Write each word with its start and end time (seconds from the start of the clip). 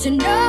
to 0.00 0.10
know 0.12 0.39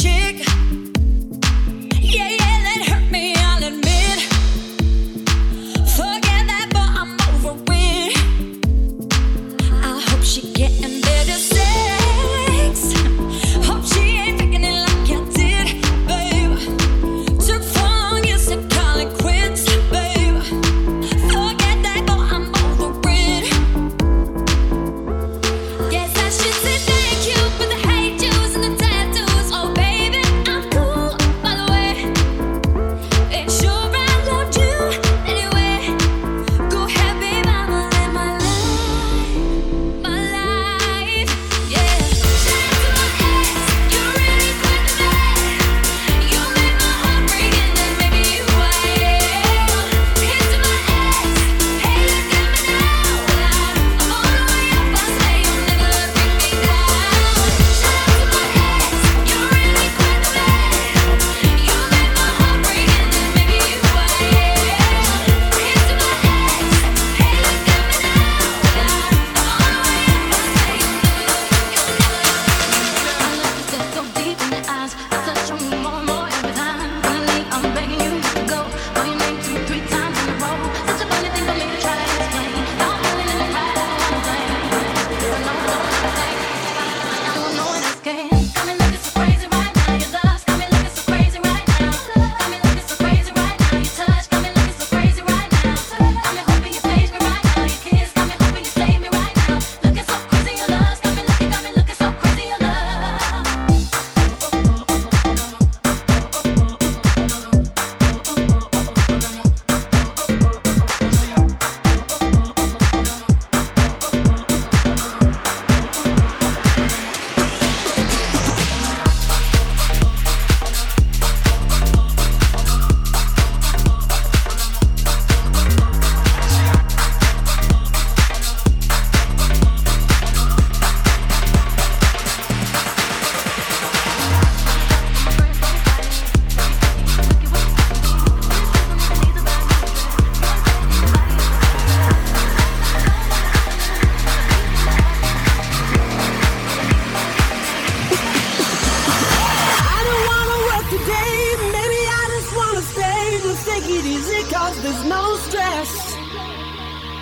chick. 0.00 0.47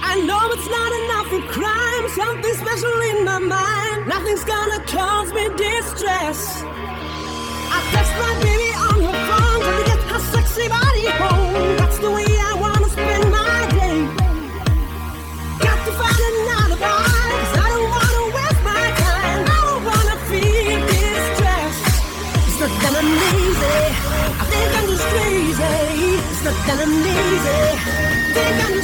I 0.08 0.20
know 0.20 0.38
it's 0.54 0.70
not 0.78 0.90
enough 1.02 1.28
for 1.32 1.42
crime. 1.52 2.04
Something 2.14 2.54
special 2.54 2.96
in 3.10 3.24
my 3.24 3.38
mind. 3.38 4.06
Nothing's 4.06 4.44
gonna 4.44 4.80
cause 4.86 5.32
me 5.34 5.44
distress. 5.58 6.62
I 7.74 7.78
text 7.92 8.12
my 8.24 8.32
baby 8.46 8.70
on 8.86 8.98
her 9.06 9.18
phone 9.28 9.62
to 9.66 9.82
get 9.90 10.00
her 10.10 10.22
sexy 10.32 10.66
body 10.68 11.06
home. 11.20 11.76
That's 11.80 11.98
the 11.98 12.10
way 12.16 12.28
I 12.50 12.52
wanna 12.54 12.88
spend 12.88 13.24
my 13.34 13.58
day. 13.78 13.98
Got 15.66 15.78
to 15.86 15.92
find 16.00 16.22
another 16.32 16.78
boy, 16.86 17.10
I 17.62 17.66
don't 17.74 17.88
wanna 17.94 18.24
waste 18.36 18.62
my 18.70 18.86
time. 19.02 19.42
I 19.42 19.58
don't 19.66 19.84
wanna 19.90 20.16
feel 20.30 20.78
distress. 20.86 21.76
It's 22.46 22.58
not 22.62 22.72
that 22.82 22.94
I'm 23.00 23.10
lazy. 23.22 23.78
I 24.40 24.44
think 24.50 24.70
I'm 24.78 24.86
just 24.86 25.06
crazy. 25.12 25.74
It's 26.30 26.42
not 26.46 26.58
that 26.66 26.78
I'm 26.84 26.94
lazy. 27.06 27.62
I 28.26 28.38
think 28.38 28.56
I'm 28.66 28.75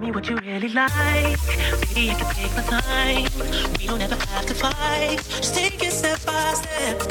Tell 0.00 0.06
me 0.06 0.14
what 0.14 0.30
you 0.30 0.36
really 0.36 0.70
like. 0.70 1.36
Baby, 1.92 2.10
I 2.10 2.14
can 2.16 2.34
take 2.34 2.56
my 2.56 2.62
time. 2.62 3.28
We 3.78 3.86
don't 3.86 4.00
ever 4.00 4.14
have 4.14 4.46
to 4.46 4.54
fight. 4.54 5.18
Just 5.28 5.54
take 5.54 5.82
it 5.82 5.92
step 5.92 6.24
by 6.24 6.54
step. 6.54 7.02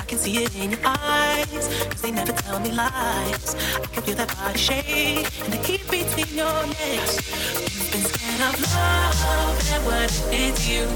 I 0.00 0.04
can 0.04 0.16
see 0.16 0.44
it 0.44 0.56
in 0.56 0.70
your 0.70 0.80
eyes. 0.82 1.68
Cause 1.90 2.00
they 2.00 2.10
never 2.10 2.32
tell 2.32 2.58
me 2.60 2.72
lies. 2.72 3.54
I 3.76 3.86
can 3.92 4.02
feel 4.04 4.16
that 4.16 4.34
body 4.38 4.58
shake 4.58 5.28
and 5.44 5.52
the 5.52 5.58
heat 5.66 5.84
between 5.90 6.34
your 6.34 6.60
legs. 6.80 7.12
You've 7.76 7.92
been 7.92 8.04
scared 8.08 8.40
of 8.48 8.56
love 8.72 9.60
and 9.74 9.84
what 9.84 10.08
it 10.08 10.30
did 10.30 10.56
to 10.56 10.72
you. 10.72 10.86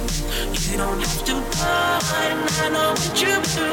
You 0.73 0.79
don't 0.79 0.99
have 0.99 1.25
to 1.29 1.35
run. 1.61 2.37
I 2.65 2.71
know 2.73 2.93
what 2.97 3.21
you 3.21 3.35
do. 3.53 3.69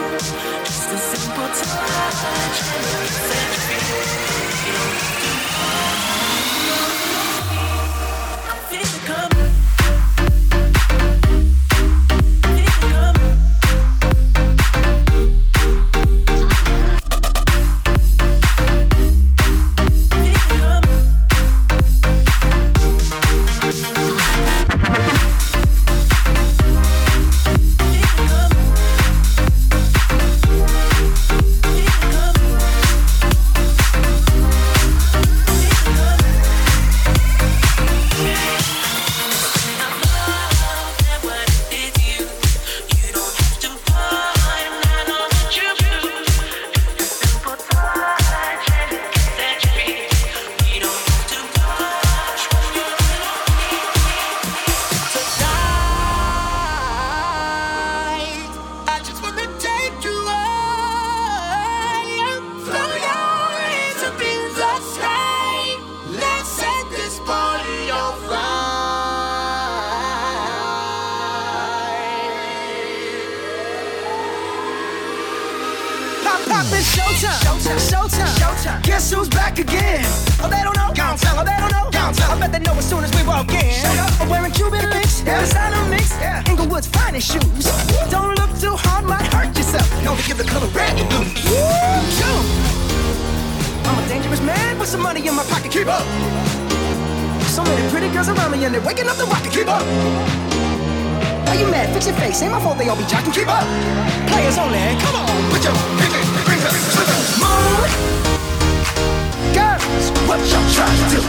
Just 0.67 0.91
a 0.91 0.97
simple 0.97 1.47
touch 1.55 2.59
and 2.75 3.40
showtime. 77.21 77.53
Showtime. 77.53 77.77
Showtime. 77.77 78.35
Showtime. 78.41 78.83
Guess 78.83 79.11
who's 79.11 79.29
back 79.29 79.59
again? 79.59 80.03
Oh, 80.41 80.49
they 80.49 80.61
don't 80.63 80.75
know. 80.75 80.91
Can't 80.93 81.19
tell. 81.19 81.37
Oh, 81.37 81.45
they 81.45 81.55
don't 81.57 81.71
know. 81.71 81.89
Can't 81.91 82.15
tell. 82.15 82.31
I 82.31 82.39
bet 82.39 82.51
they 82.51 82.59
know 82.59 82.73
as 82.73 82.87
soon 82.87 83.03
as 83.03 83.11
we 83.15 83.23
walk 83.27 83.51
in. 83.53 83.85
I'm 84.19 84.29
wearing 84.29 84.51
Cuban 84.51 84.89
links. 84.89 85.21
Yeah. 85.21 85.39
Designer 85.41 85.89
mix. 85.89 86.11
Yeah. 86.19 86.49
Inglewood's 86.49 86.87
finest 86.87 87.31
shoes. 87.31 87.65
Don't 88.09 88.35
look 88.37 88.51
too 88.59 88.75
hard, 88.75 89.05
might 89.05 89.27
hurt 89.33 89.55
yourself. 89.55 89.87
Know 90.03 90.15
to 90.15 90.23
give 90.27 90.37
the 90.37 90.45
color 90.45 90.67
red 90.67 90.97
and 90.97 91.09
blue. 91.09 91.25
Woo! 91.49 91.61
I'm 93.85 93.97
a 93.97 94.07
dangerous 94.07 94.41
man 94.41 94.79
with 94.79 94.89
some 94.89 95.01
money 95.01 95.25
in 95.27 95.35
my 95.35 95.43
pocket. 95.43 95.71
Keep 95.71 95.87
up. 95.87 96.05
So 97.45 97.63
many 97.63 97.87
pretty 97.89 98.09
girls 98.09 98.29
around 98.29 98.51
me 98.51 98.63
and 98.65 98.73
they're 98.73 98.81
waking 98.81 99.07
up 99.07 99.17
the 99.17 99.25
rocket. 99.25 99.51
Keep 99.51 99.67
up. 99.67 99.83
Why 101.45 101.55
you 101.59 101.67
mad? 101.67 101.93
Fix 101.93 102.07
your 102.07 102.15
face. 102.15 102.41
Ain't 102.41 102.53
my 102.53 102.61
fault 102.61 102.77
they 102.77 102.87
all 102.87 102.95
be 102.95 103.03
jocking. 103.03 103.33
Keep 103.33 103.49
up. 103.49 103.67
Players 104.31 104.57
only. 104.57 104.79
Come 105.03 105.15
on. 105.15 105.27
Put 105.51 105.63
your 105.63 105.75
pinky 105.99 106.21
rings 106.49 107.10
Girls, 109.53 110.05
what 110.27 110.39
y'all 110.51 110.69
trying 110.75 110.99
to 111.01 111.15
do? 111.15 111.21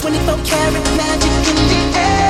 24 0.00 0.38
karat 0.44 0.86
magic 0.96 1.34
in 1.50 1.56
the 1.68 1.98
air. 1.98 2.29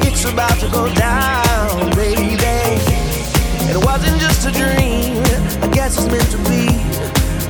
It's 0.08 0.26
about 0.26 0.60
to 0.60 0.70
go 0.70 0.94
down, 0.94 1.96
baby. 1.96 2.36
It 3.68 3.84
wasn't 3.84 4.20
just 4.22 4.48
a 4.48 4.52
dream, 4.52 5.24
I 5.62 5.68
guess 5.74 5.98
it's 5.98 6.08
meant 6.08 6.30
to 6.32 6.38
be. 6.50 6.68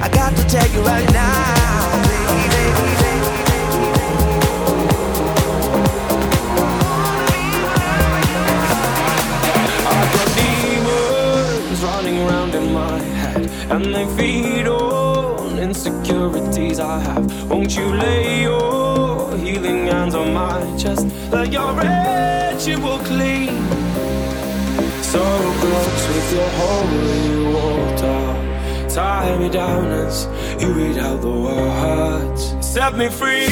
I 0.02 0.10
got 0.10 0.36
to 0.36 0.44
tell 0.48 0.68
you 0.72 0.82
right 0.82 1.12
now, 1.14 2.04
baby. 2.04 2.26
running 11.84 12.26
round 12.26 12.56
in 12.56 12.74
my 12.74 13.00
head 13.00 13.50
and 13.70 13.94
they 13.94 14.06
feed 14.18 14.68
on 14.68 15.60
insecurities 15.60 16.80
I 16.80 17.00
have. 17.00 17.50
Won't 17.50 17.76
you 17.76 17.86
lay 17.86 18.42
your 18.42 18.95
me 29.46 29.52
down 29.52 29.86
as 29.92 30.28
you 30.60 30.72
read 30.74 30.98
out 30.98 31.22
the 31.22 31.30
words 31.30 32.56
Set 32.66 32.98
me 32.98 33.10
free 33.10 33.48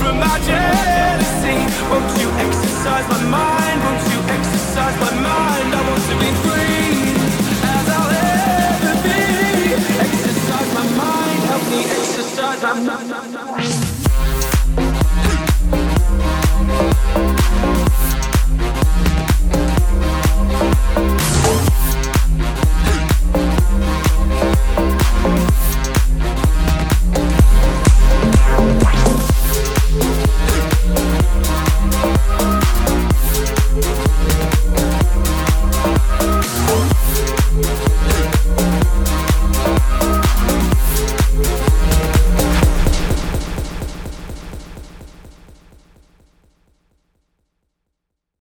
from 0.00 0.18
my 0.18 0.36
jealousy. 0.48 1.56
Won't 1.90 2.10
you 2.20 2.28
exercise 2.44 3.06
my 3.08 3.22
mind? 3.36 3.78
Won't 3.84 4.04
you 4.12 4.20
exercise 4.36 4.96
my 5.04 5.12
mind? 5.28 5.68
I 5.74 5.80
want 5.88 6.04
to 6.10 6.16
be 6.22 6.30
free 6.44 7.00
as 7.74 7.86
I'll 7.96 8.14
ever 8.34 8.94
be. 9.04 9.20
Exercise 10.06 10.70
my 10.78 10.86
mind, 11.02 11.40
help 11.50 11.64
me 11.72 11.80
exercise 11.98 12.62
my 12.62 12.74
mind. 12.80 13.99